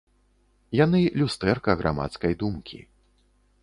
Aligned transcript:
Яны 0.79 1.01
люстэрка 1.23 1.79
грамадскай 1.83 2.31
думкі. 2.45 2.85